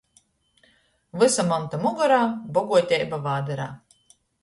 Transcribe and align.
Vysa 1.25 1.45
monta 1.53 1.81
mugorā– 1.85 2.19
boguoteiba 2.59 3.25
vādarā. 3.31 3.73